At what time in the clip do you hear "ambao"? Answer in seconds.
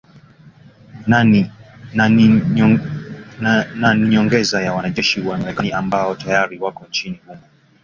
5.71-6.15